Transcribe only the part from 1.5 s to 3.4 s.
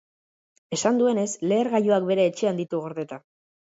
lehergailuak bere etxean ditu gordeta.